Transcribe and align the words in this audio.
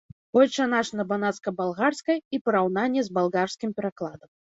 Ойча 0.37 0.65
наш 0.69 0.87
на 0.99 1.03
банацка-балгарскай 1.11 2.17
і 2.37 2.39
параўнанне 2.47 3.05
з 3.09 3.13
балгарскім 3.19 3.75
перакладам. 3.81 4.29